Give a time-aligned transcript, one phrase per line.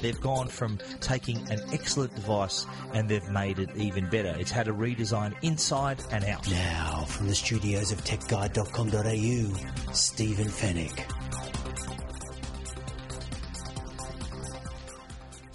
[0.00, 4.34] They've gone from taking an excellent device and they've made it even better.
[4.38, 6.48] It's had a redesign inside and out.
[6.50, 11.15] Now, from the studios of techguide.com.au, Stephen Fenech.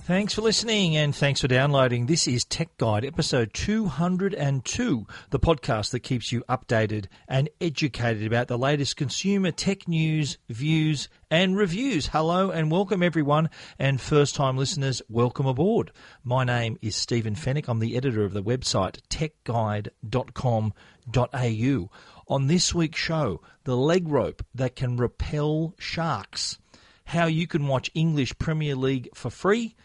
[0.06, 2.08] Thanks for listening and thanks for downloading.
[2.08, 8.48] This is Tech Guide episode 202, the podcast that keeps you updated and educated about
[8.48, 12.08] the latest consumer tech news, views, and reviews.
[12.08, 15.92] Hello and welcome everyone, and first time listeners, welcome aboard.
[16.24, 17.68] My name is Stephen Fenech.
[17.68, 21.90] I'm the editor of the website techguide.com.au.
[22.28, 26.58] On this week's show, the leg rope that can repel sharks,
[27.06, 29.76] how you can watch English Premier League for free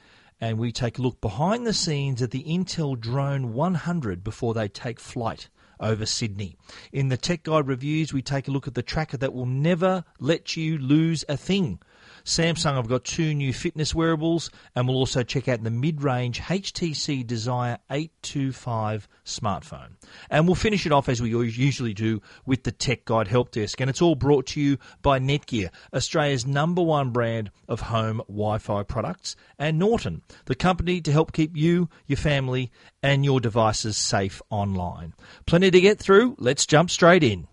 [0.41, 4.69] and we take a look behind the scenes at the Intel Drone 100 before they
[4.69, 5.49] take flight
[5.81, 6.57] over Sydney.
[6.93, 10.05] In the Tech Guide reviews, we take a look at the tracker that will never
[10.19, 11.79] let you lose a thing.
[12.27, 16.41] Samsung have got two new fitness wearables, and we'll also check out the mid range
[16.41, 19.91] HTC Desire 825 smartphone.
[20.29, 23.81] And we'll finish it off as we usually do with the Tech Guide Help Desk.
[23.81, 28.59] And it's all brought to you by Netgear, Australia's number one brand of home Wi
[28.59, 32.73] Fi products, and Norton, the company to help keep you, your family,
[33.05, 35.15] and your devices safe online.
[35.47, 36.35] Plenty to get through.
[36.41, 37.47] Let's jump straight in.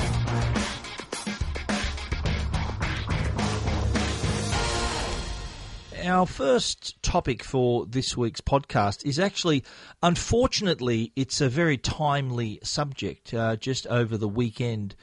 [6.13, 9.63] Our first topic for this week's podcast is actually,
[10.03, 13.33] unfortunately, it's a very timely subject.
[13.33, 14.95] Uh, just over the weekend,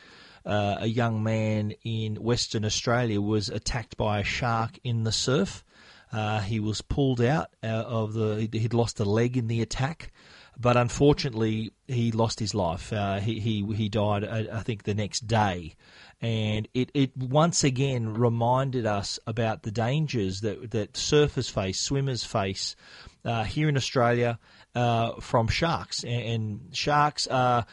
[0.47, 5.65] uh, a young man in Western Australia was attacked by a shark in the surf.
[6.13, 8.49] Uh, he was pulled out uh, of the.
[8.53, 10.13] He'd lost a leg in the attack,
[10.59, 12.93] but unfortunately, he lost his life.
[12.93, 15.75] Uh, he he he died, uh, I think, the next day
[16.23, 22.25] and it, it once again reminded us about the dangers that, that surfers face, swimmers
[22.25, 22.77] face
[23.25, 24.39] uh, here in Australia
[24.75, 26.05] uh, from sharks.
[26.05, 27.65] And, and, sharks are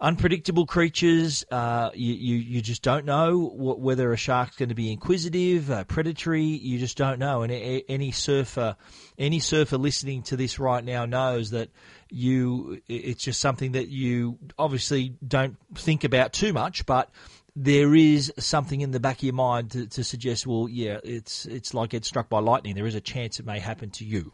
[0.00, 1.44] unpredictable creatures.
[1.48, 5.84] Uh, you, you, you just don't know whether a shark's going to be inquisitive, uh,
[5.84, 6.42] predatory.
[6.42, 7.42] You just don't know.
[7.42, 8.76] And a, any surfer,
[9.16, 11.70] any surfer listening to this right now knows that
[12.12, 17.10] you it's just something that you obviously don't think about too much, but
[17.54, 21.46] there is something in the back of your mind to, to suggest, well, yeah, it's
[21.46, 22.74] it's like it's struck by lightning.
[22.74, 24.32] There is a chance it may happen to you.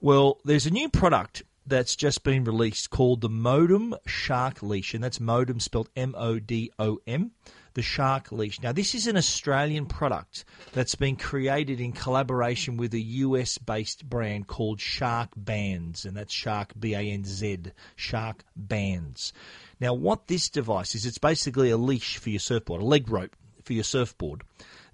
[0.00, 5.04] Well, there's a new product that's just been released called the Modom Shark Leash, and
[5.04, 7.32] that's Modom spelled M O D O M.
[7.74, 8.60] The Shark Leash.
[8.60, 14.08] Now, this is an Australian product that's been created in collaboration with a US based
[14.08, 17.58] brand called Sharkbanz, and that's Shark B A N Z,
[17.94, 19.32] Shark Bands.
[19.78, 23.36] Now, what this device is, it's basically a leash for your surfboard, a leg rope
[23.64, 24.42] for your surfboard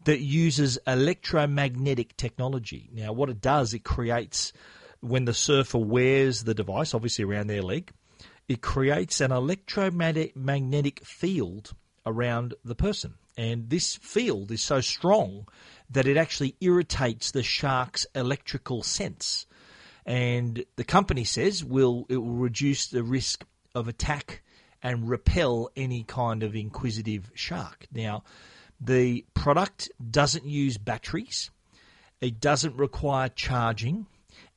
[0.05, 2.91] that uses electromagnetic technology.
[2.93, 4.53] Now, what it does, it creates,
[5.01, 7.91] when the surfer wears the device, obviously around their leg,
[8.49, 11.75] it creates an electromagnetic field
[12.07, 13.15] around the person.
[13.37, 15.47] And this field is so strong
[15.91, 19.47] that it actually irritates the shark's electrical sense.
[20.07, 23.45] And the company says will it will reduce the risk
[23.75, 24.43] of attack
[24.83, 27.87] and repel any kind of inquisitive shark.
[27.93, 28.23] Now,
[28.81, 31.51] the product doesn't use batteries,
[32.21, 34.07] it doesn't require charging,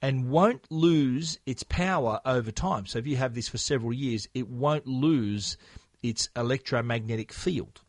[0.01, 2.85] and won't lose its power over time.
[2.85, 5.57] So, if you have this for several years, it won't lose
[6.01, 7.81] its electromagnetic field.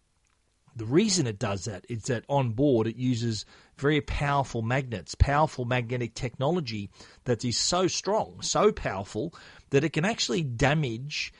[0.76, 3.44] The reason it does that is that on board it uses
[3.76, 6.90] very powerful magnets, powerful magnetic technology
[7.24, 9.34] that is so strong, so powerful
[9.70, 11.32] that it can actually damage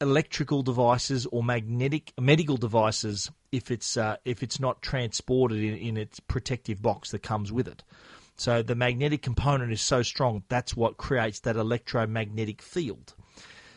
[0.00, 5.96] electrical devices or magnetic medical devices if it's uh, if it's not transported in, in
[5.96, 7.82] its protective box that comes with it.
[8.36, 13.14] So the magnetic component is so strong that's what creates that electromagnetic field.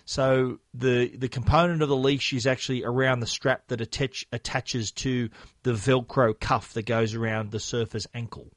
[0.09, 4.93] So the the component of the leash is actually around the strap that attach, attaches
[4.93, 5.29] to
[5.63, 8.47] the Velcro cuff that goes around the surfer's ankle.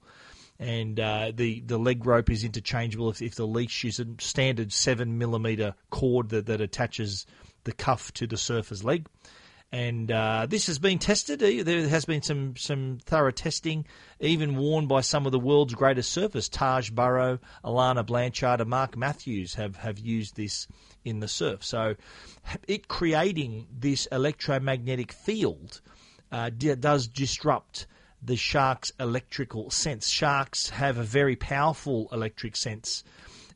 [0.60, 4.72] And uh, the the leg rope is interchangeable if, if the leash is a standard
[4.72, 7.26] seven millimeter cord that, that attaches
[7.64, 9.08] the cuff to the surfer's leg.
[9.72, 11.38] And uh, this has been tested.
[11.38, 13.86] There has been some, some thorough testing,
[14.18, 16.50] even worn by some of the world's greatest surfers.
[16.50, 20.66] Taj Burrow, Alana Blanchard, and Mark Matthews have, have used this
[21.04, 21.64] in the surf.
[21.64, 21.94] So
[22.66, 25.80] it creating this electromagnetic field
[26.32, 27.86] uh, does disrupt
[28.22, 30.08] the shark's electrical sense.
[30.08, 33.04] Sharks have a very powerful electric sense,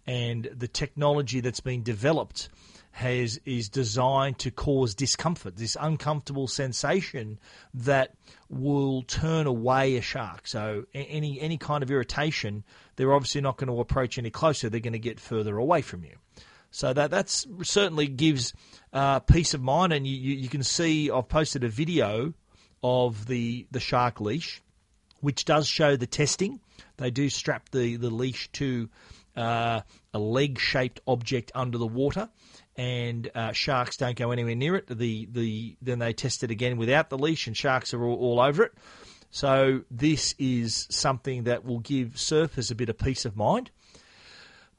[0.06, 2.48] and the technology that's been developed
[2.94, 7.40] has is designed to cause discomfort, this uncomfortable sensation
[7.74, 8.14] that
[8.48, 10.46] will turn away a shark.
[10.46, 12.62] So any any kind of irritation,
[12.94, 14.70] they're obviously not going to approach any closer.
[14.70, 16.14] They're going to get further away from you.
[16.70, 18.52] So that that's certainly gives
[18.92, 22.32] uh, peace of mind, and you, you, you can see I've posted a video
[22.80, 24.62] of the the shark leash,
[25.20, 26.60] which does show the testing.
[26.98, 28.88] They do strap the the leash to
[29.36, 29.80] uh,
[30.12, 32.28] a leg shaped object under the water
[32.76, 34.86] and uh, sharks don't go anywhere near it.
[34.86, 38.40] The the then they test it again without the leash, and sharks are all, all
[38.40, 38.72] over it.
[39.30, 43.70] So this is something that will give surfers a bit of peace of mind.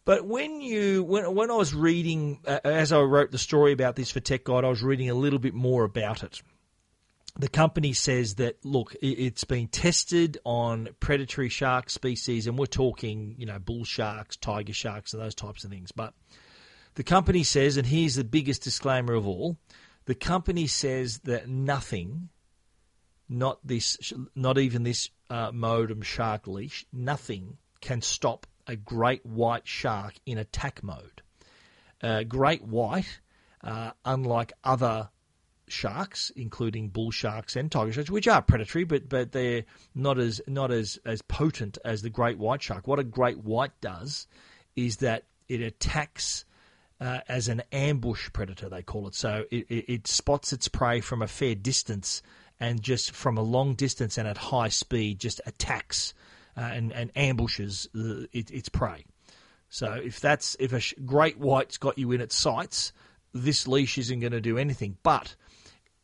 [0.06, 3.95] But when you when when I was reading uh, as I wrote the story about
[3.95, 6.41] this for Tech Guide, I was reading a little bit more about it.
[7.38, 13.36] The company says that look, it's been tested on predatory shark species, and we're talking
[13.38, 15.91] you know bull sharks, tiger sharks, and those types of things.
[15.91, 16.13] But
[16.95, 19.57] the company says, and here's the biggest disclaimer of all
[20.06, 22.30] the company says that nothing,
[23.27, 29.68] not this, not even this uh, Modom shark leash, nothing can stop a great white
[29.68, 31.21] shark in attack mode.
[32.01, 33.19] Uh, great white,
[33.63, 35.09] uh, unlike other
[35.68, 39.63] sharks, including bull sharks and tiger sharks, which are predatory, but but they're
[39.95, 42.88] not as not as as potent as the great white shark.
[42.88, 44.27] What a great white does
[44.75, 46.45] is that it attacks
[47.00, 49.15] uh, as an ambush predator, they call it.
[49.15, 52.21] So it, it, spots its prey from a fair distance
[52.59, 56.13] and just from a long distance and at high speed just attacks
[56.57, 59.06] uh, and, and ambushes the, it, its prey.
[59.69, 62.94] So if that's if a great white's got you in its sights,
[63.33, 64.98] this leash isn't going to do anything.
[65.03, 65.36] But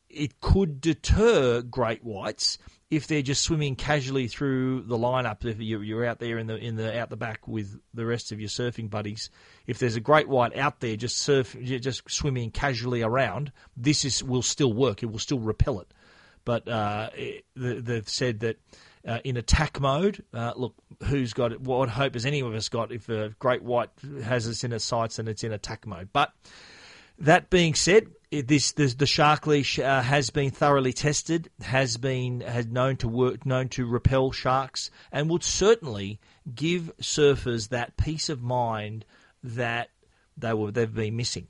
[0.10, 2.58] it could deter great whites
[2.92, 6.76] if they're just swimming casually through the lineup, if you're out there in the in
[6.76, 9.30] the out the back with the rest of your surfing buddies,
[9.66, 14.22] if there's a great white out there just surf, just swimming casually around, this is
[14.22, 15.02] will still work.
[15.02, 15.88] It will still repel it.
[16.44, 18.60] But uh, it, they've said that
[19.08, 21.62] uh, in attack mode, uh, look, who's got it?
[21.62, 23.90] What hope has any of us got if a great white
[24.24, 26.10] has us in its sights and it's in attack mode?
[26.12, 26.34] But
[27.20, 32.66] that being said, this, the shark leash uh, has been thoroughly tested, has been has
[32.66, 36.19] known to work, known to repel sharks, and would certainly
[36.54, 39.06] give surfers that peace of mind
[39.44, 39.89] that
[40.38, 41.48] they were they've been missing.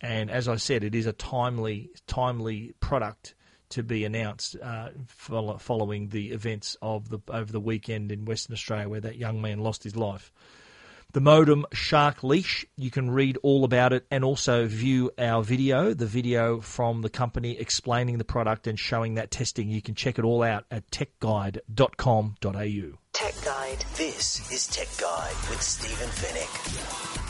[0.00, 3.34] And as I said, it is a timely timely product
[3.70, 8.88] to be announced uh, following the events of the over the weekend in Western Australia,
[8.88, 10.32] where that young man lost his life
[11.12, 12.64] the Modom Shark Leash.
[12.76, 17.10] You can read all about it and also view our video, the video from the
[17.10, 19.68] company explaining the product and showing that testing.
[19.68, 22.98] You can check it all out at techguide.com.au.
[23.12, 23.84] Tech Guide.
[23.96, 27.28] This is Tech Guide with Stephen Fenech.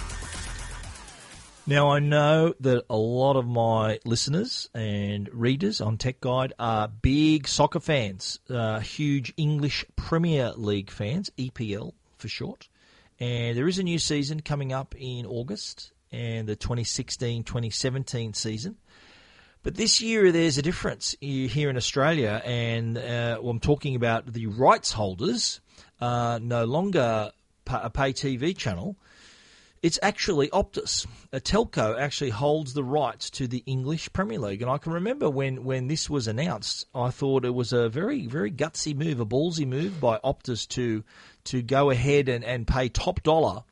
[1.65, 6.89] Now, I know that a lot of my listeners and readers on Tech Guide are
[6.89, 12.69] big soccer fans, uh, huge English Premier League fans, EPL for short.
[13.23, 18.79] And there is a new season coming up in August, and the 2016 2017 season.
[19.63, 24.33] But this year there's a difference here in Australia, and uh, well, I'm talking about
[24.33, 25.61] the rights holders
[26.01, 27.31] uh, no longer
[27.69, 28.97] a pay TV channel.
[29.83, 31.07] It's actually Optus.
[31.33, 34.63] A telco actually holds the rights to the English Premier League.
[34.63, 38.27] And I can remember when, when this was announced, I thought it was a very,
[38.27, 41.03] very gutsy move, a ballsy move by Optus to
[41.45, 43.65] to go ahead and, and pay top dollar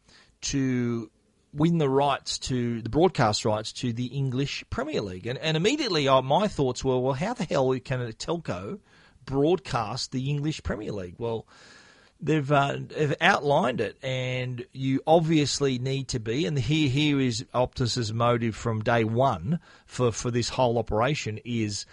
[0.42, 1.10] to
[1.52, 5.26] win the rights to the broadcast rights to the English Premier League.
[5.26, 8.78] And, and immediately uh, my thoughts were, well, how the hell can a telco
[9.24, 11.16] broadcast the English Premier League?
[11.18, 11.46] Well,
[12.20, 16.46] they've, uh, they've outlined it, and you obviously need to be.
[16.46, 21.84] And here, here is Optus's motive from day one for, for this whole operation is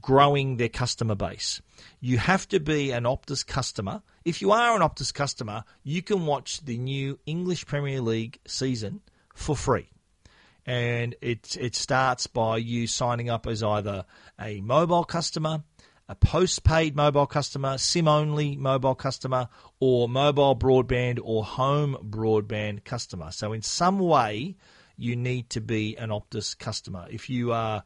[0.00, 1.60] growing their customer base.
[2.04, 4.02] You have to be an Optus customer.
[4.26, 9.00] If you are an Optus customer, you can watch the new English Premier League season
[9.34, 9.88] for free.
[10.66, 14.04] And it, it starts by you signing up as either
[14.38, 15.62] a mobile customer,
[16.06, 19.48] a postpaid mobile customer, SIM only mobile customer,
[19.80, 23.30] or mobile broadband or home broadband customer.
[23.30, 24.56] So, in some way,
[24.98, 27.06] you need to be an Optus customer.
[27.08, 27.82] If you are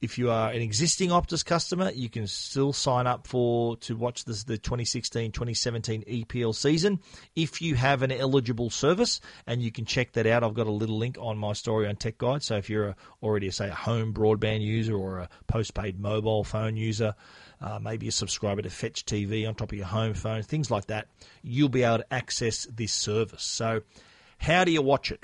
[0.00, 4.24] if you are an existing Optus customer, you can still sign up for to watch
[4.24, 7.00] this, the 2016-2017 EPL season
[7.36, 10.42] if you have an eligible service, and you can check that out.
[10.42, 12.42] I've got a little link on my story on Tech Guide.
[12.42, 16.76] So if you're a, already, say, a home broadband user or a postpaid mobile phone
[16.76, 17.14] user,
[17.60, 20.86] uh, maybe a subscriber to Fetch TV on top of your home phone, things like
[20.86, 21.08] that,
[21.42, 23.42] you'll be able to access this service.
[23.42, 23.82] So,
[24.38, 25.22] how do you watch it?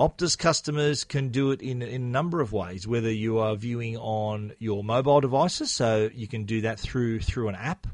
[0.00, 3.96] Optus customers can do it in, in a number of ways, whether you are viewing
[3.96, 7.88] on your mobile devices, so you can do that through through an app.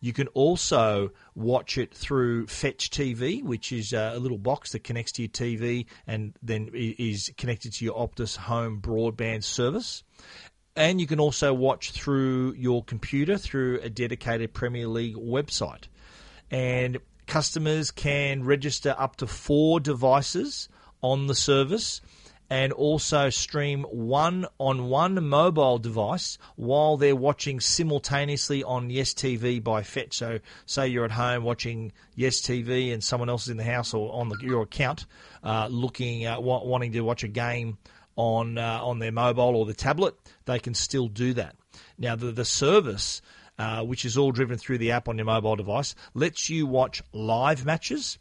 [0.00, 5.12] You can also watch it through Fetch TV, which is a little box that connects
[5.12, 10.04] to your TV and then is connected to your Optus home broadband service.
[10.74, 15.88] And you can also watch through your computer through a dedicated Premier League website.
[16.50, 20.68] And customers can register up to four devices
[21.06, 22.00] on the service
[22.50, 29.62] and also stream one on one mobile device while they're watching simultaneously on Yes TV
[29.62, 30.16] by Fetch.
[30.16, 33.94] So, say you're at home watching Yes TV and someone else is in the house
[33.94, 35.06] or on the, your account
[35.44, 37.78] uh, looking at wanting to watch a game
[38.16, 41.54] on uh, on their mobile or the tablet, they can still do that.
[41.98, 43.22] Now, the the service.
[43.58, 47.02] Uh, which is all driven through the app on your mobile device, lets you watch
[47.14, 48.18] live matches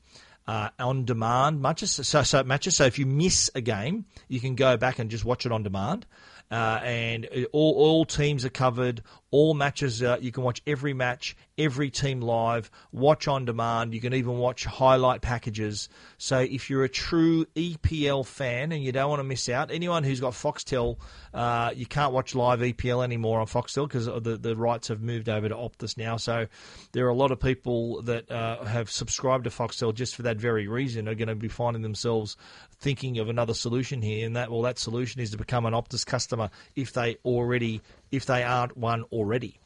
[0.47, 1.91] uh, on demand matches.
[1.91, 2.77] So, so matches.
[2.77, 5.63] So if you miss a game, you can go back and just watch it on
[5.63, 6.05] demand.
[6.51, 9.01] Uh, and all, all teams are covered.
[9.31, 13.93] All matches, uh, you can watch every match, every team live, watch on demand.
[13.93, 15.89] You can even watch highlight packages.
[16.17, 20.03] So if you're a true EPL fan and you don't want to miss out, anyone
[20.03, 20.97] who's got Foxtel,
[21.33, 25.27] uh, you can't watch live EPL anymore on Foxtel because the, the rights have moved
[25.27, 26.15] over to Optus now.
[26.15, 26.47] So
[26.93, 30.37] there are a lot of people that uh, have subscribed to Foxtel just for that
[30.37, 32.37] very reason are going to be finding themselves
[32.85, 36.05] thinking of another solution here, and that well, that solution is to become an Optus
[36.05, 39.59] customer if they already if they aren't one already.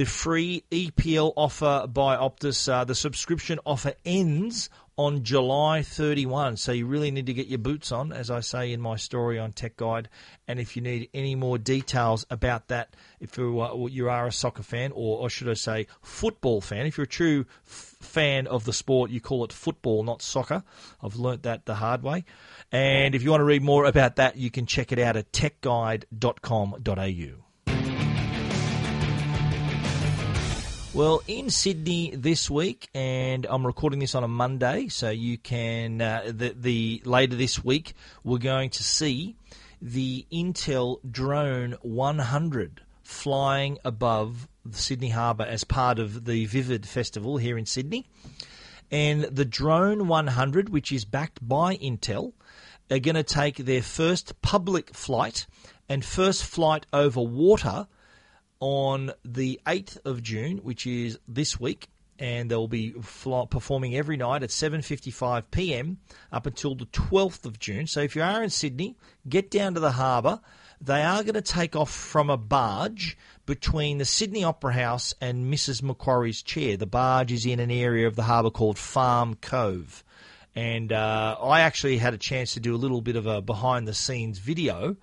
[0.00, 6.56] The free EPL offer by Optus, uh, the subscription offer ends on July 31.
[6.56, 9.38] So you really need to get your boots on, as I say in my story
[9.38, 10.08] on Tech Guide.
[10.48, 14.32] And if you need any more details about that, if you are, you are a
[14.32, 18.46] soccer fan, or, or, should I say, football fan, if you're a true f- fan
[18.46, 20.64] of the sport, you call it football, not soccer.
[21.02, 22.24] I've learnt that the hard way.
[22.72, 25.30] And if you want to read more about that, you can check it out at
[25.30, 27.49] techguide.com.au.
[30.92, 36.00] Well, in Sydney this week, and I'm recording this on a Monday, so you can
[36.00, 37.94] uh, the, the later this week
[38.24, 39.36] we're going to see
[39.80, 47.56] the Intel Drone 100 flying above Sydney Harbour as part of the Vivid Festival here
[47.56, 48.08] in Sydney,
[48.90, 52.32] and the Drone 100, which is backed by Intel,
[52.90, 55.46] are going to take their first public flight
[55.88, 57.86] and first flight over water
[58.60, 61.88] on the 8th of June, which is this week,
[62.18, 62.94] and they'll be
[63.50, 65.98] performing every night at 7:55 p.m.
[66.30, 67.86] up until the 12th of June.
[67.86, 68.96] So if you are in Sydney,
[69.28, 70.40] get down to the harbour.
[70.82, 75.52] They are going to take off from a barge between the Sydney Opera House and
[75.52, 76.76] Mrs Macquarie's chair.
[76.76, 80.04] The barge is in an area of the harbour called Farm Cove.
[80.54, 83.86] And uh, I actually had a chance to do a little bit of a behind
[83.86, 84.96] the scenes video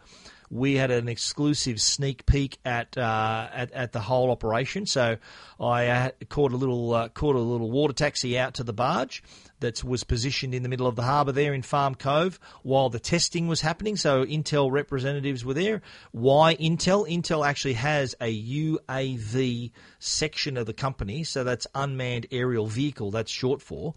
[0.50, 4.86] we had an exclusive sneak peek at uh, at, at the whole operation.
[4.86, 5.18] So
[5.60, 9.24] I uh, caught a little uh, caught a little water taxi out to the barge
[9.60, 13.00] that was positioned in the middle of the harbour there in Farm Cove while the
[13.00, 13.96] testing was happening.
[13.96, 15.82] So Intel representatives were there.
[16.12, 17.10] Why Intel?
[17.10, 23.12] Intel actually has a UAV section of the company, so that's unmanned aerial vehicle.
[23.12, 23.96] That's short for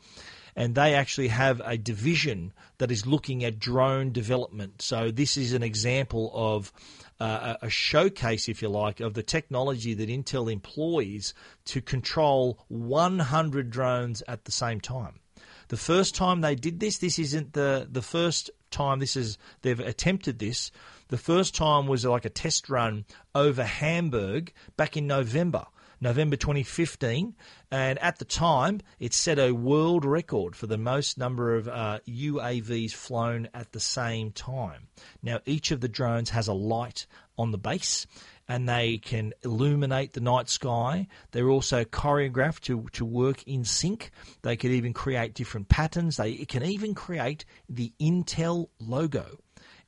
[0.56, 4.82] and they actually have a division that is looking at drone development.
[4.82, 6.72] So this is an example of
[7.20, 11.34] uh, a showcase, if you like, of the technology that Intel employs
[11.66, 15.20] to control 100 drones at the same time.
[15.68, 19.78] The first time they did this, this isn't the, the first time this is they've
[19.78, 20.72] attempted this.
[21.08, 23.04] The first time was like a test run
[23.34, 25.66] over Hamburg back in November.
[26.00, 27.34] November 2015,
[27.70, 31.98] and at the time it set a world record for the most number of uh,
[32.08, 34.88] UAVs flown at the same time.
[35.22, 38.06] Now, each of the drones has a light on the base.
[38.48, 41.06] And they can illuminate the night sky.
[41.30, 44.10] They're also choreographed to, to work in sync.
[44.42, 46.16] They could even create different patterns.
[46.16, 49.38] They can even create the Intel logo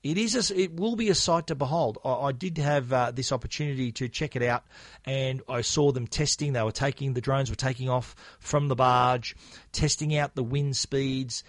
[0.02, 1.98] it is a, it will be a sight to behold.
[2.04, 4.64] I, I did have uh, this opportunity to check it out,
[5.04, 6.52] and I saw them testing.
[6.52, 9.36] They were taking the drones were taking off from the barge,
[9.70, 11.44] testing out the wind speeds,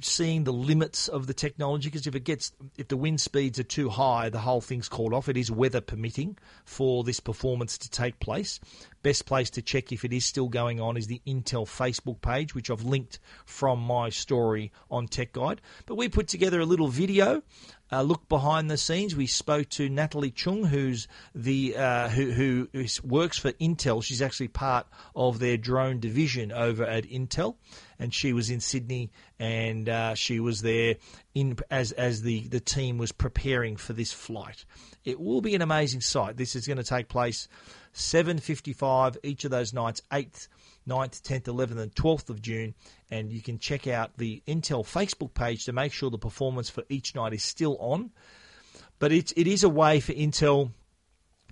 [0.00, 1.88] seeing the limits of the technology.
[1.88, 5.12] Because if it gets, if the wind speeds are too high, the whole thing's called
[5.12, 5.28] off.
[5.28, 8.58] It is weather permitting for this performance to take place.
[9.02, 12.54] Best place to check if it is still going on is the Intel Facebook page,
[12.54, 15.60] which I've linked from my story on Tech Guide.
[15.84, 17.42] But we put together a little video
[17.92, 19.14] uh, look behind the scenes.
[19.14, 22.68] We spoke to Natalie Cheung, who's the uh, who, who
[23.02, 24.02] works for Intel.
[24.02, 27.56] She's actually part of their drone division over at Intel,
[27.98, 30.96] and she was in Sydney, and uh, she was there
[31.34, 34.64] in as as the the team was preparing for this flight.
[35.04, 36.36] It will be an amazing sight.
[36.36, 37.48] This is going to take place
[37.94, 40.48] 7:55 each of those nights, 8th
[40.88, 42.74] 9th, 10th, 11th, and 12th of June.
[43.10, 46.84] And you can check out the Intel Facebook page to make sure the performance for
[46.88, 48.10] each night is still on.
[48.98, 50.70] But it, it is a way for Intel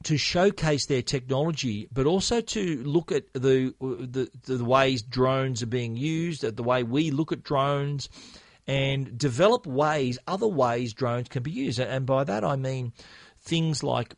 [0.05, 5.67] to showcase their technology, but also to look at the, the the ways drones are
[5.67, 8.09] being used, the way we look at drones,
[8.67, 11.79] and develop ways, other ways drones can be used.
[11.79, 12.93] And by that I mean
[13.41, 14.15] things like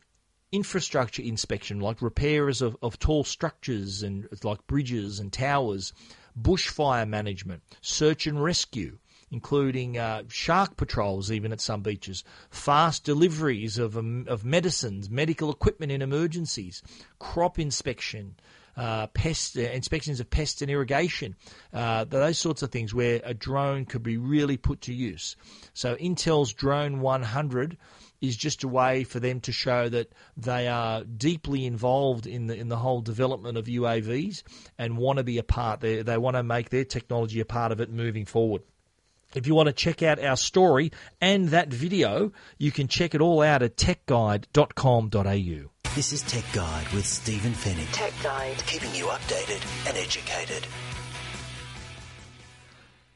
[0.55, 5.91] infrastructure inspection, like repairs of, of tall structures and like bridges and towers,
[6.39, 8.97] bushfire management, search and rescue,
[9.31, 15.51] including uh, shark patrols, even at some beaches, fast deliveries of, um, of medicines, medical
[15.51, 16.81] equipment in emergencies,
[17.19, 18.35] crop inspection.
[18.77, 21.33] Uh, pest uh, inspections of pests and irrigation,
[21.73, 25.37] uh, those sorts of things where a drone could be really put to use.
[25.73, 27.77] So Intel's Drone 100
[28.21, 32.55] is just a way for them to show that they are deeply involved in the
[32.55, 34.43] in the whole development of UAVs
[34.77, 35.79] and want to be a part.
[35.79, 38.61] They they want to make their technology a part of it moving forward.
[39.33, 43.21] If you want to check out our story and that video, you can check it
[43.21, 45.74] all out at techguide.com.au.
[45.95, 47.87] This is Tech Guide with Stephen Fenech.
[47.93, 48.57] Tech Guide.
[48.67, 50.67] Keeping you updated and educated.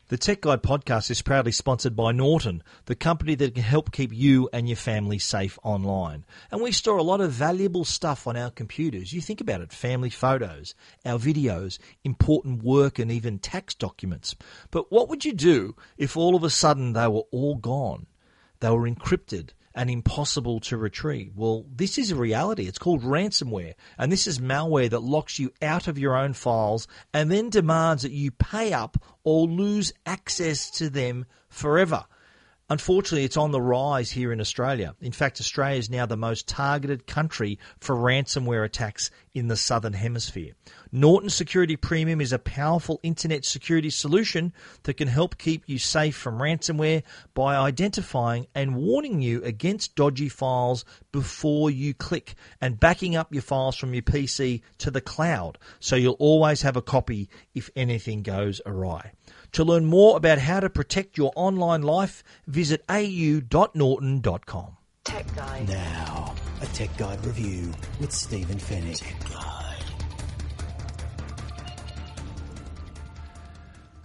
[0.07, 4.13] The Tech Guide podcast is proudly sponsored by Norton, the company that can help keep
[4.13, 6.23] you and your family safe online.
[6.51, 9.11] And we store a lot of valuable stuff on our computers.
[9.11, 10.73] You think about it family photos,
[11.05, 14.37] our videos, important work, and even tax documents.
[14.71, 18.05] But what would you do if all of a sudden they were all gone?
[18.61, 21.33] They were encrypted and impossible to retrieve.
[21.35, 22.67] Well, this is a reality.
[22.67, 23.75] It's called ransomware.
[23.97, 28.03] And this is malware that locks you out of your own files and then demands
[28.03, 32.05] that you pay up or lose access to them forever.
[32.71, 34.93] Unfortunately, it's on the rise here in Australia.
[35.01, 39.93] In fact, Australia is now the most targeted country for ransomware attacks in the Southern
[39.93, 40.53] Hemisphere.
[40.91, 44.53] Norton Security Premium is a powerful internet security solution
[44.83, 47.01] that can help keep you safe from ransomware
[47.33, 53.41] by identifying and warning you against dodgy files before you click and backing up your
[53.41, 58.21] files from your PC to the cloud so you'll always have a copy if anything
[58.21, 59.11] goes awry.
[59.53, 64.77] To learn more about how to protect your online life, visit au.norton.com.
[65.03, 65.69] Tech Guide.
[65.69, 68.99] Now, a Tech Guide review with Stephen Fenech.
[68.99, 69.59] Tech Guide.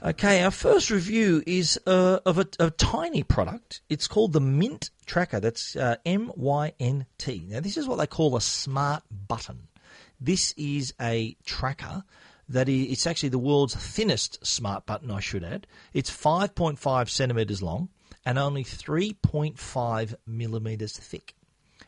[0.03, 3.81] Okay, our first review is uh, of a, a, tiny product.
[3.89, 5.41] It's called the Mynt Tracker.
[5.41, 7.47] That's uh, M Y N T.
[7.49, 9.69] Now, this is what they call a smart button.
[10.21, 12.05] This is a tracker
[12.49, 15.67] that it's actually the world's thinnest smart button, I should add.
[15.93, 17.89] It's 5.5 centimeters long
[18.25, 21.35] and only 3.5 millimeters thick.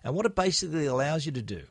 [0.05, 1.63] And what it basically allows you to do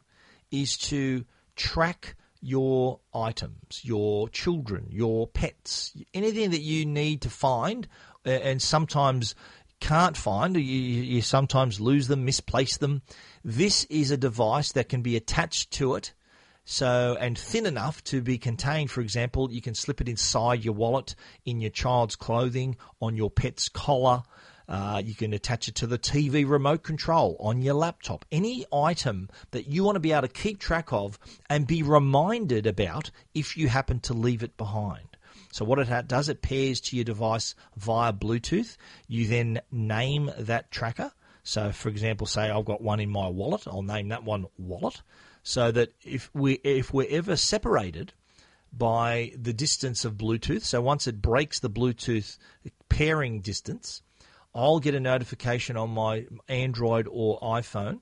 [0.51, 7.87] is to track your items, your children, your pets, anything that you need to find
[8.25, 9.35] uh, and sometimes
[9.79, 13.01] can't find, you, you sometimes lose them, misplace them.
[13.43, 16.13] This is a device that can be attached to it.
[16.65, 20.73] So, and thin enough to be contained, for example, you can slip it inside your
[20.73, 24.23] wallet, in your child's clothing, on your pet's collar,
[24.67, 28.25] uh, you can attach it to the TV remote control on your laptop.
[28.31, 32.65] Any item that you want to be able to keep track of and be reminded
[32.65, 35.17] about if you happen to leave it behind.
[35.51, 38.75] So what it does, it pairs to your device via Bluetooth.
[39.07, 41.11] You then name that tracker.
[41.43, 45.01] So, for example, say I've got one in my wallet, I'll name that one wallet,
[45.45, 48.11] so that if we if we're ever separated
[48.73, 52.37] by the distance of Bluetooth, so once it breaks the Bluetooth
[52.89, 54.01] pairing distance,
[54.55, 57.99] I'll get a notification on my Android or iPhone,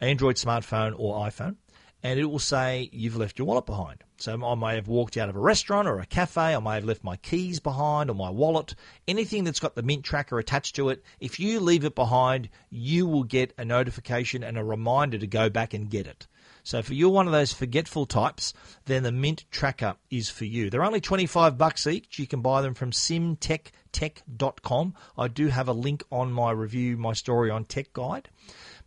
[0.00, 1.56] Android smartphone or iPhone,
[2.02, 4.02] and it will say you've left your wallet behind.
[4.16, 6.86] So I may have walked out of a restaurant or a cafe, I may have
[6.86, 8.74] left my keys behind or my wallet,
[9.06, 11.04] anything that's got the Mynt tracker attached to it.
[11.20, 15.50] If you leave it behind, you will get a notification and a reminder to go
[15.50, 16.26] back and get it.
[16.62, 18.52] So if you're one of those forgetful types,
[18.86, 20.70] then the Mynt Tracker is for you.
[20.70, 22.18] They're only 25 bucks each.
[22.18, 24.94] You can buy them from simtechtech.com.
[25.16, 28.28] I do have a link on my review, my story on Tech Guide.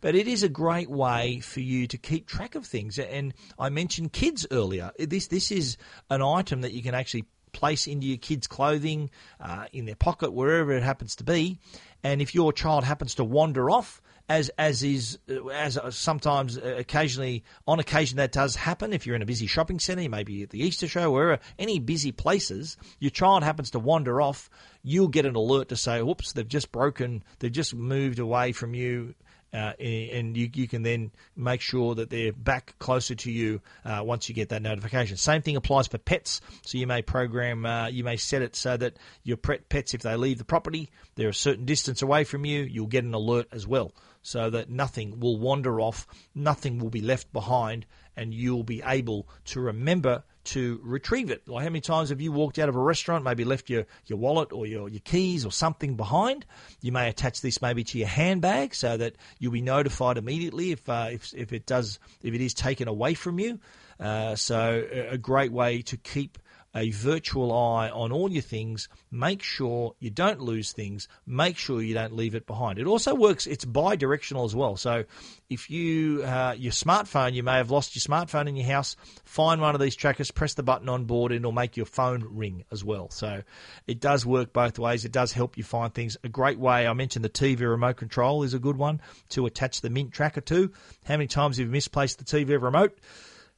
[0.00, 2.98] But it is a great way for you to keep track of things.
[2.98, 4.90] And I mentioned kids earlier.
[4.98, 5.76] This this is
[6.10, 10.32] an item that you can actually place into your kids' clothing, uh, in their pocket,
[10.32, 11.58] wherever it happens to be.
[12.02, 15.18] And if your child happens to wander off, as as is
[15.52, 18.94] as sometimes uh, occasionally on occasion that does happen.
[18.94, 22.12] If you're in a busy shopping centre, maybe at the Easter show, wherever any busy
[22.12, 24.48] places, your child happens to wander off,
[24.82, 28.74] you'll get an alert to say, "Whoops, they've just broken, they've just moved away from
[28.74, 29.14] you."
[29.54, 34.00] Uh, and you, you can then make sure that they're back closer to you uh,
[34.02, 35.18] once you get that notification.
[35.18, 36.40] Same thing applies for pets.
[36.64, 40.16] So you may program, uh, you may set it so that your pets, if they
[40.16, 43.66] leave the property, they're a certain distance away from you, you'll get an alert as
[43.66, 48.82] well so that nothing will wander off, nothing will be left behind, and you'll be
[48.84, 51.46] able to remember to retrieve it.
[51.48, 54.18] Like how many times have you walked out of a restaurant, maybe left your, your
[54.18, 56.44] wallet or your, your keys or something behind?
[56.80, 60.88] You may attach this maybe to your handbag so that you'll be notified immediately if
[60.88, 63.60] uh, if, if it does if it is taken away from you.
[64.00, 66.38] Uh, so a great way to keep
[66.74, 68.88] a virtual eye on all your things.
[69.10, 71.08] Make sure you don't lose things.
[71.26, 72.78] Make sure you don't leave it behind.
[72.78, 73.46] It also works.
[73.46, 74.76] It's bi-directional as well.
[74.76, 75.04] So
[75.50, 78.96] if you uh, your smartphone, you may have lost your smartphone in your house.
[79.24, 82.24] Find one of these trackers, press the button on board, and it'll make your phone
[82.30, 83.10] ring as well.
[83.10, 83.42] So
[83.86, 85.04] it does work both ways.
[85.04, 86.16] It does help you find things.
[86.24, 86.86] A great way.
[86.86, 90.40] I mentioned the TV remote control is a good one to attach the Mynt tracker
[90.42, 90.72] to.
[91.04, 92.98] How many times have you misplaced the TV remote?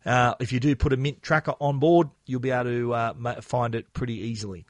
[0.05, 3.41] Uh, if you do put a Mynt tracker on board, you'll be able to uh,
[3.41, 4.67] find it pretty easily.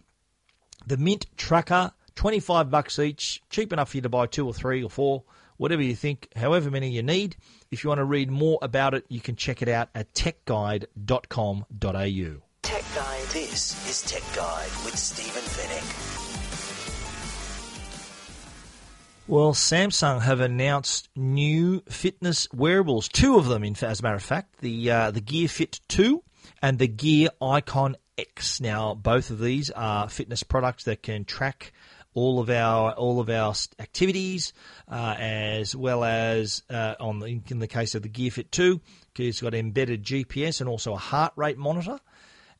[0.87, 4.83] The Mynt tracker, 25 bucks each, cheap enough for you to buy two or three
[4.83, 5.25] or four,
[5.57, 7.37] whatever you think, however many you need.
[7.71, 12.43] If you want to read more about it, you can check it out at techguide.com.au.
[12.63, 13.27] Tech Guide.
[13.29, 16.34] This is Tech Guide with Stephen Fenech.
[19.27, 24.23] Well, Samsung have announced new fitness wearables, two of them, in as a matter of
[24.23, 26.23] fact, the uh, the Gear Fit 2
[26.61, 28.61] and the Gear Icon X.
[28.61, 31.73] Now, both of these are fitness products that can track
[32.13, 34.53] all of our all of our activities,
[34.89, 38.79] uh, as well as uh, on the, in the case of the Gear Fit 2,
[39.17, 41.99] it's got embedded GPS and also a heart rate monitor.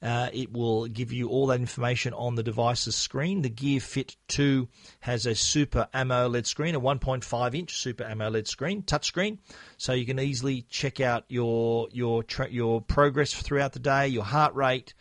[0.05, 3.41] Uh, it will give you all that information on the device's screen.
[3.41, 4.69] The Gear Fit 2
[5.01, 9.39] has a Super AMOLED screen, a 1.5 inch Super AMOLED screen, touchscreen,
[9.79, 14.25] so you can easily check out your your tra- your progress throughout the day, your
[14.25, 14.93] heart rate,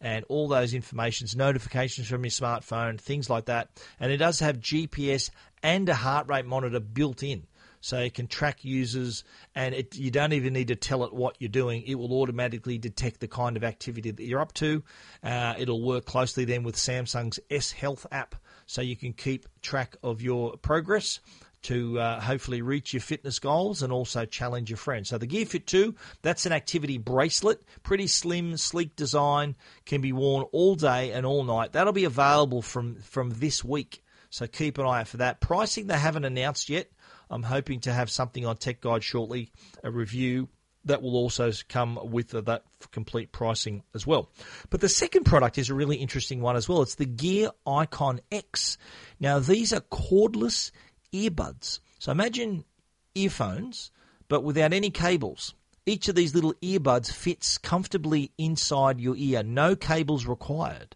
[0.00, 3.68] and all those informations, notifications from your smartphone, things like that.
[3.98, 5.30] And it does have GPS
[5.64, 7.48] and a heart rate monitor built in
[7.82, 11.36] so it can track users, and it, you don't even need to tell it what
[11.40, 11.82] you're doing.
[11.82, 14.82] It will automatically detect the kind of activity that you're up to.
[15.22, 19.96] Uh, it'll work closely then with Samsung's S Health app, so you can keep track
[20.02, 21.18] of your progress
[21.62, 25.08] to uh, hopefully reach your fitness goals and also challenge your friends.
[25.08, 30.12] So the Gear Fit 2, that's an activity bracelet, pretty slim, sleek design, can be
[30.12, 31.72] worn all day and all night.
[31.72, 34.02] That'll be available from from this week.
[34.30, 35.40] So keep an eye out for that.
[35.40, 36.90] Pricing they haven't announced yet.
[37.32, 39.50] I'm hoping to have something on Tech Guide shortly,
[39.82, 40.48] a review
[40.84, 44.30] that will also come with that complete pricing as well.
[44.68, 46.82] But the second product is a really interesting one as well.
[46.82, 48.76] It's the Gear Icon X.
[49.18, 50.72] Now, these are cordless
[51.12, 51.80] earbuds.
[51.98, 52.64] So imagine
[53.14, 53.90] earphones,
[54.28, 55.54] but without any cables.
[55.86, 60.94] Each of these little earbuds fits comfortably inside your ear, no cables required.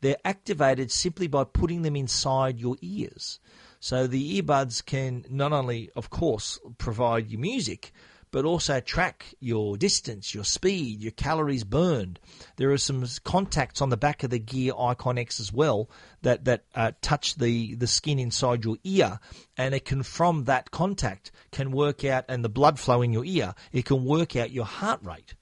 [0.00, 3.40] They're activated simply by putting them inside your ears.
[3.82, 7.92] So the earbuds can not only, of course, provide you music,
[8.30, 12.20] but also track your distance, your speed, your calories burned.
[12.58, 15.90] There are some contacts on the back of the Gear IconX as well
[16.22, 19.18] that that uh, touch the the skin inside your ear,
[19.56, 23.24] and it can from that contact can work out and the blood flow in your
[23.24, 23.52] ear.
[23.72, 25.34] It can work out your heart rate.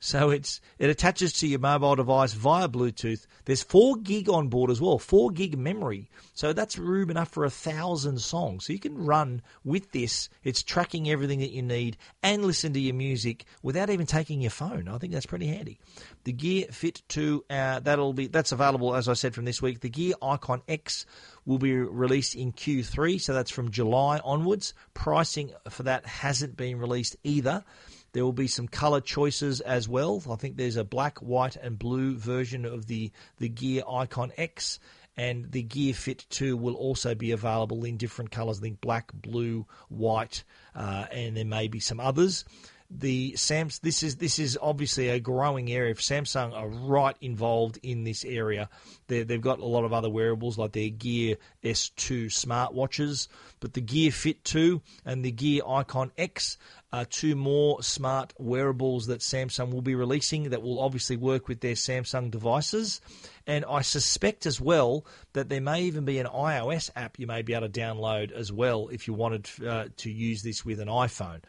[0.00, 3.26] So it's it attaches to your mobile device via Bluetooth.
[3.46, 6.08] There's four gig on board as well, four gig memory.
[6.34, 8.66] So that's room enough for a thousand songs.
[8.66, 10.28] So you can run with this.
[10.44, 14.52] It's tracking everything that you need and listen to your music without even taking your
[14.52, 14.86] phone.
[14.86, 15.80] I think that's pretty handy.
[16.22, 19.80] The Gear Fit 2, uh, that'll be that's available as I said from this week.
[19.80, 21.06] The Gear IconX
[21.44, 24.74] will be released in Q3, so that's from July onwards.
[24.94, 27.64] Pricing for that hasn't been released either.
[28.12, 30.22] There will be some color choices as well.
[30.30, 34.78] I think there's a black, white, and blue version of the, the Gear IconX,
[35.16, 38.58] and the Gear Fit 2 will also be available in different colors.
[38.60, 40.44] I think black, blue, white,
[40.74, 42.44] uh, and there may be some others.
[42.90, 45.94] the Sams this is this is obviously a growing area.
[45.94, 48.70] Samsung are right involved in this area.
[49.08, 53.28] they they've got a lot of other wearables like their Gear S2 smartwatches,
[53.60, 56.56] but the Gear Fit 2 and the Gear IconX
[56.92, 61.60] are two more smart wearables that Samsung will be releasing that will obviously work with
[61.60, 63.00] their Samsung devices.
[63.46, 67.42] And I suspect as well that there may even be an iOS app you may
[67.42, 70.88] be able to download as well if you wanted uh, to use this with an
[70.88, 71.40] iPhone.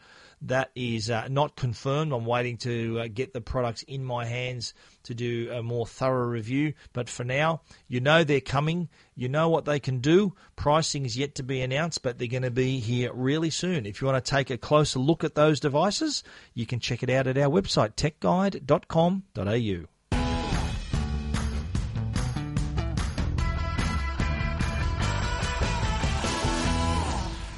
[0.42, 2.12] That is uh, not confirmed.
[2.12, 4.72] I'm waiting to uh, get the products in my hands
[5.02, 6.72] to do a more thorough review.
[6.94, 8.88] But for now, you know they're coming.
[9.14, 10.34] You know what they can do.
[10.56, 13.84] Pricing is yet to be announced, but they're going to be here really soon.
[13.84, 16.22] If you want to take a closer look at those devices,
[16.54, 19.86] you can check it out at our website, techguide.com.au.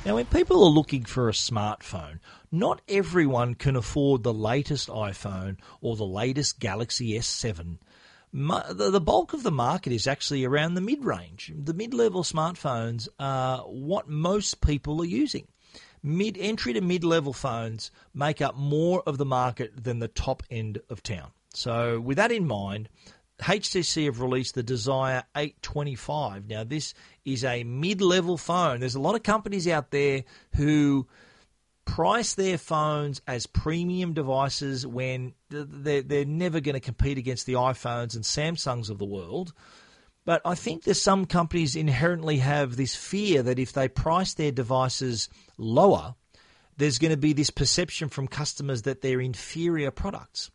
[0.04, 2.18] Now, when people are looking for a smartphone,
[2.50, 7.78] not everyone can afford the latest iPhone or the latest Galaxy S7.
[8.32, 11.52] The bulk of the market is actually around the mid range.
[11.56, 15.46] The mid level smartphones are what most people are using.
[16.02, 20.42] Mid entry to mid level phones make up more of the market than the top
[20.50, 21.30] end of town.
[21.54, 22.88] So, with that in mind,
[23.42, 26.48] HTC have released the Desire 825.
[26.48, 28.81] Now, this is a mid level phone.
[28.81, 30.24] There's a lot of companies out there
[30.55, 31.07] who
[31.85, 37.55] price their phones as premium devices when they're, they're never going to compete against the
[37.55, 39.52] iPhones and Samsungs of the world.
[40.24, 44.52] But I think that some companies inherently have this fear that if they price their
[44.52, 45.28] devices
[45.59, 46.14] lower,
[46.76, 50.50] there's going to be this perception from customers that they're inferior products.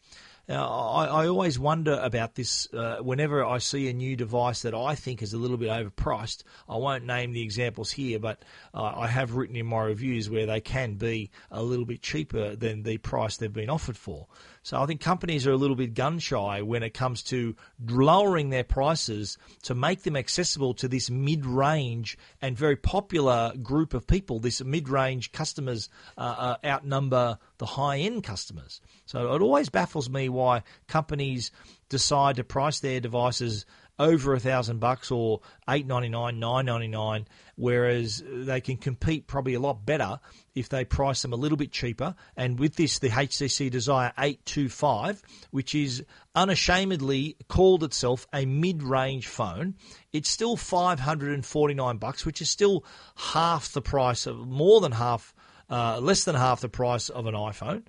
[0.48, 4.74] Now, I, I always wonder about this uh, whenever I see a new device that
[4.74, 6.44] I think is a little bit overpriced.
[6.70, 10.46] I won't name the examples here, but uh, I have written in my reviews where
[10.46, 14.28] they can be a little bit cheaper than the price they've been offered for.
[14.68, 17.56] So I think companies are a little bit gun shy when it comes to
[17.88, 23.94] lowering their prices to make them accessible to this mid range and very popular group
[23.94, 24.42] of people.
[24.42, 28.82] This mid range customers uh, uh, outnumber the high end customers.
[29.06, 31.52] So it always baffles me why companies
[31.88, 33.66] decide to price their devices
[34.00, 37.26] over a thousand bucks or eight ninety nine, nine ninety nine,
[37.56, 40.20] whereas they can compete probably a lot better
[40.58, 42.16] if they price them a little bit cheaper.
[42.36, 46.04] And with this, the HTC Desire 825, which is
[46.36, 49.76] unashamedly called itself a mid-range phone,
[50.12, 52.84] it's still 549 bucks, which is still
[53.16, 55.34] half the price of more than half,
[55.70, 57.84] uh, less than half the price of an iPhone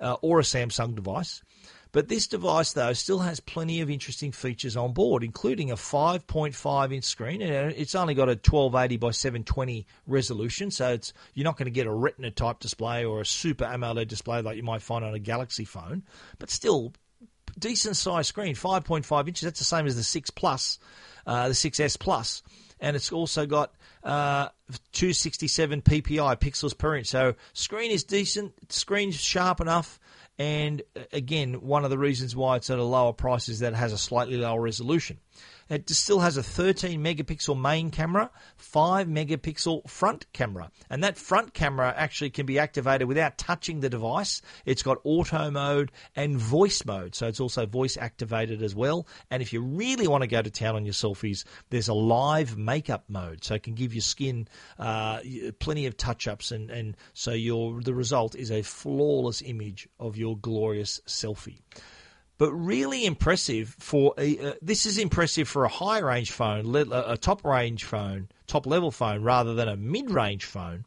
[0.00, 1.42] uh, or a Samsung device.
[1.94, 6.92] But this device, though, still has plenty of interesting features on board, including a 5.5
[6.92, 7.40] inch screen.
[7.40, 11.70] And it's only got a 1280 by 720 resolution, so it's you're not going to
[11.70, 15.14] get a Retina type display or a Super AMOLED display like you might find on
[15.14, 16.02] a Galaxy phone.
[16.40, 16.92] But still,
[17.56, 19.42] decent size screen, 5.5 inches.
[19.42, 20.80] That's the same as the 6 Plus,
[21.28, 22.42] uh, the 6S Plus,
[22.80, 24.48] and it's also got uh,
[24.90, 27.06] 267 ppi pixels per inch.
[27.06, 30.00] So screen is decent, screen's sharp enough.
[30.38, 33.72] And uh, again, one of the reasons why it's at a lower price is that
[33.72, 35.18] it has a slightly lower resolution.
[35.68, 40.70] It still has a 13 megapixel main camera, 5 megapixel front camera.
[40.90, 44.42] And that front camera actually can be activated without touching the device.
[44.66, 47.14] It's got auto mode and voice mode.
[47.14, 49.06] So it's also voice activated as well.
[49.30, 52.56] And if you really want to go to town on your selfies, there's a live
[52.58, 53.44] makeup mode.
[53.44, 54.48] So it can give your skin
[54.78, 55.20] uh,
[55.58, 56.52] plenty of touch ups.
[56.52, 61.60] And, and so your, the result is a flawless image of your glorious selfie
[62.38, 67.16] but really impressive for a, uh, this is impressive for a high range phone, a
[67.16, 70.84] top range phone, top level phone rather than a mid range phone,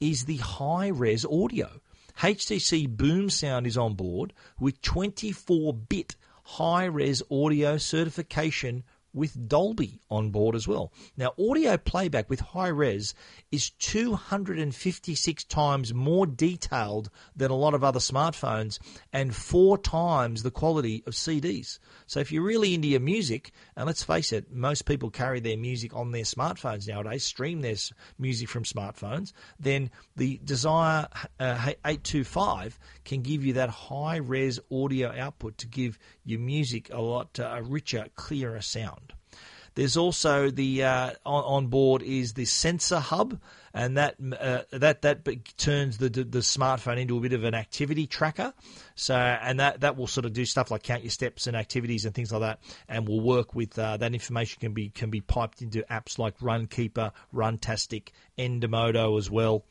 [0.00, 1.80] is the high res audio.
[2.20, 8.82] HTC BoomSound is on board with 24 bit high res audio certification
[9.12, 10.92] with Dolby on board as well.
[11.16, 13.14] Now, audio playback with high res
[13.50, 18.78] is 256 times more detailed than a lot of other smartphones
[19.12, 21.78] and four times the quality of CDs.
[22.06, 25.56] So, if you're really into your music, and let's face it, most people carry their
[25.56, 27.76] music on their smartphones nowadays, stream their
[28.18, 31.08] music from smartphones, then the Desire
[31.40, 37.00] uh, 825 can give you that high res audio output to give your music a
[37.00, 39.07] lot uh, a richer, clearer sound.
[39.78, 43.38] There's also the uh, on, on, board is the sensor hub,
[43.72, 45.24] and that uh, that that
[45.56, 48.52] turns the, the, smartphone into a bit of an activity tracker.
[48.96, 52.06] So and that that will sort of do stuff like count your steps and activities
[52.06, 55.20] and things like that, and will work with uh, that information can be can be
[55.20, 59.64] piped into apps like Runkeeper, Runtastic, Endomondo as well.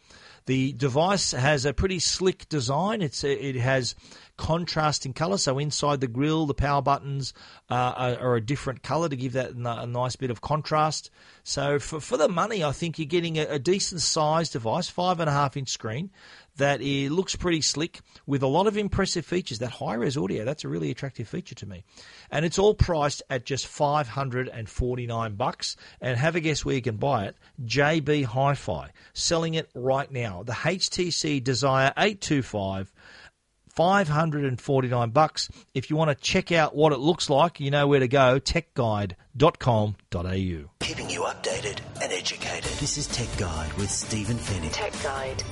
[0.48, 3.02] The device has a pretty slick design.
[3.02, 3.96] It's it has
[4.38, 5.38] contrasting colour.
[5.38, 7.34] So inside the grill, the power buttons
[7.70, 11.10] uh, are, are, a different colour to give that a nice bit of contrast.
[11.44, 15.20] So for, for the money, I think you're getting a, a decent sized device, five
[15.20, 16.12] and a half inch screen
[16.58, 19.60] that it looks pretty slick with a lot of impressive features.
[19.60, 21.84] That high res audio, that's a really attractive feature to me.
[22.30, 25.76] And it's all priced at just 549 bucks.
[26.02, 27.36] And have a guess where you can buy it.
[27.64, 30.44] JB Hi-Fi selling it right now.
[30.44, 32.92] The HTC Desire 825
[33.78, 35.50] 549 bucks.
[35.76, 38.40] If you want to check out what it looks like, you know where to go,
[38.40, 40.72] techguide.com.au.
[40.80, 42.72] Keeping you updated and educated.
[42.80, 44.74] This is Tech Guide with Stephen Fenech.
[44.74, 45.44] Tech Guide.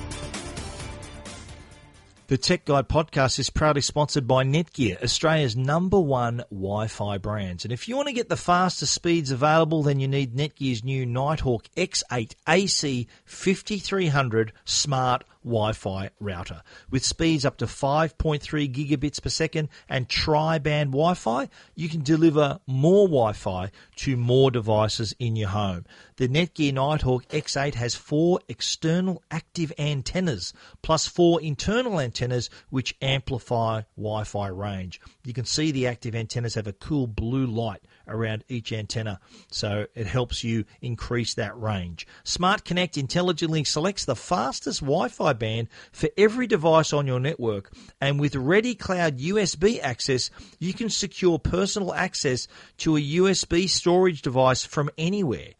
[2.28, 7.64] The Tech Guide podcast is proudly sponsored by Netgear, Australia's number one Wi Fi brand.
[7.64, 11.06] And if you want to get the fastest speeds available, then you need Netgear's new
[11.06, 16.62] Nighthawk X8 AC 5300 smart Wi Fi router.
[16.90, 18.40] With speeds up to 5.3
[18.74, 24.16] gigabits per second and tri band Wi Fi, you can deliver more Wi Fi to
[24.16, 25.86] more devices in your home.
[26.16, 33.82] The Netgear Nighthawk X8 has four external active antennas plus four internal antennas which amplify
[33.96, 35.00] Wi Fi range.
[35.24, 39.86] You can see the active antennas have a cool blue light around each antenna, so
[39.94, 42.06] it helps you increase that range.
[42.24, 47.72] Smart Connect intelligently selects the fastest Wi Fi band for every device on your network,
[48.00, 54.22] and with Ready Cloud USB access, you can secure personal access to a USB storage
[54.22, 55.50] device from anywhere.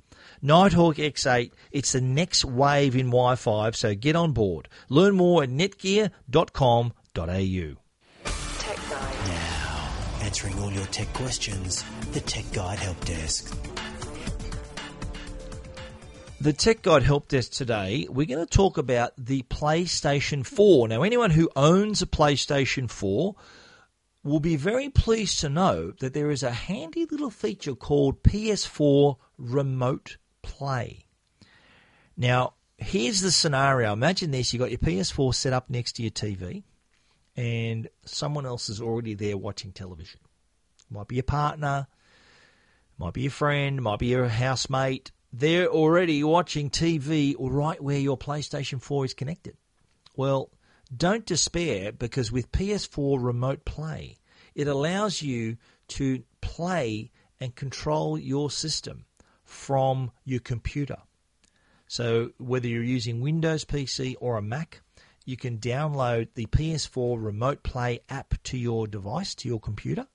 [0.43, 4.69] Nighthawk X8, it's the next wave in Wi Fi, so get on board.
[4.89, 7.86] Learn more at netgear.com.au.
[10.27, 13.57] Answering all your tech questions, the Tech Guide Help Desk.
[16.41, 20.89] The Tech Guide Help Desk today, we're going to talk about the PlayStation 4.
[20.89, 23.37] Now, anyone who owns a PlayStation 4
[24.25, 29.15] will be very pleased to know that there is a handy little feature called PS4
[29.39, 31.07] Remote Play.
[32.17, 33.93] Now, here's the scenario.
[33.93, 36.65] Imagine this you've got your PS4 set up next to your TV,
[37.37, 40.21] and someone else is already there watching television.
[40.91, 41.87] Might be your partner,
[42.99, 48.17] might be your friend, might be your housemate, they're already watching TV right where your
[48.17, 49.57] PlayStation 4 is connected.
[50.17, 50.51] Well,
[50.97, 54.17] don't despair because with PS4 Remote Play,
[54.55, 59.05] it allows you to play and control your system
[59.45, 60.97] from your computer.
[61.89, 64.81] So, whether you're using Windows PC or a Mac,
[65.27, 70.07] you can download the PS4 Remote Play app to your device, to your computer,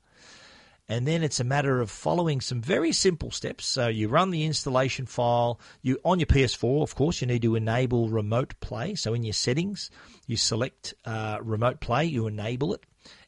[0.91, 3.65] and then it's a matter of following some very simple steps.
[3.65, 5.59] So you run the installation file.
[5.81, 8.95] You on your PS4, of course, you need to enable remote play.
[8.95, 9.89] So in your settings,
[10.27, 12.83] you select uh, remote play, you enable it,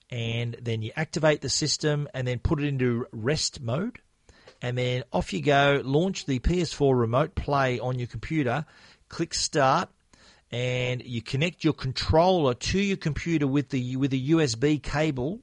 [0.09, 3.99] and then you activate the system, and then put it into rest mode,
[4.61, 5.81] and then off you go.
[5.85, 8.65] Launch the PS4 remote play on your computer.
[9.07, 9.89] Click start,
[10.53, 15.41] and you connect your controller to your computer with the with a USB cable,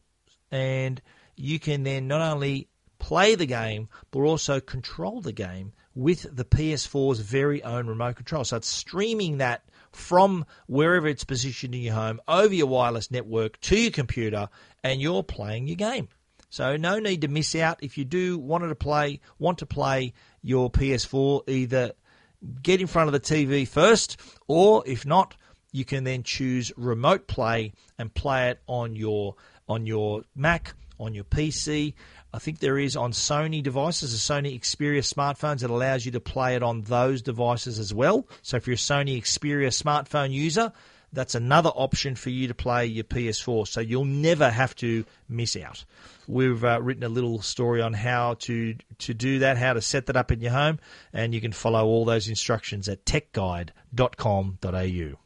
[0.53, 1.03] and
[1.35, 2.69] you can then not only
[3.01, 8.45] play the game, but also control the game with the PS4's very own remote control.
[8.45, 13.61] So it's streaming that from wherever it's positioned in your home over your wireless network
[13.63, 14.49] to your computer,
[14.85, 16.09] and you're playing your game.
[16.51, 17.83] So no need to miss out.
[17.83, 21.95] If you do want to play, want to play your PS4, either
[22.63, 25.37] get in front of the TV first, or if not,
[25.73, 29.37] you can then choose remote play and play it on your
[29.69, 31.95] on your Mac on your PC.
[32.33, 36.21] I think there is on Sony devices, the Sony Xperia smartphones that allows you to
[36.21, 38.29] play it on those devices as well.
[38.43, 40.73] So if you're a Sony Xperia smartphone user,
[41.13, 43.69] that's another option for you to play your PS4.
[43.69, 45.85] So you'll never have to miss out.
[46.29, 50.07] We've uh, written a little story on how to to do that, how to set
[50.07, 50.79] that up in your home,
[51.13, 55.19] and you can follow all those instructions at techguide.com.au.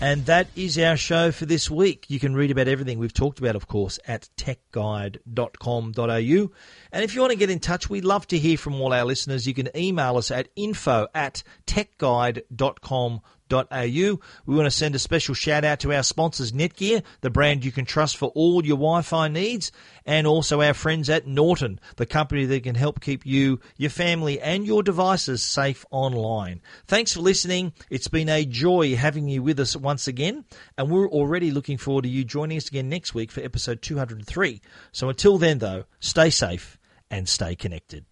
[0.00, 2.06] And that is our show for this week.
[2.08, 6.50] You can read about everything we've talked about, of course, at techguide.com.au.
[6.92, 9.04] And if you want to get in touch, we'd love to hear from all our
[9.04, 9.48] listeners.
[9.48, 13.22] You can email us at info at techguide.com.au au.
[13.50, 17.72] We want to send a special shout out to our sponsors, Netgear, the brand you
[17.72, 19.72] can trust for all your Wi Fi needs,
[20.06, 24.40] and also our friends at Norton, the company that can help keep you, your family,
[24.40, 26.60] and your devices safe online.
[26.86, 27.72] Thanks for listening.
[27.90, 30.44] It's been a joy having you with us once again,
[30.76, 34.60] and we're already looking forward to you joining us again next week for episode 203.
[34.92, 36.78] So until then, though, stay safe
[37.10, 38.04] and stay connected.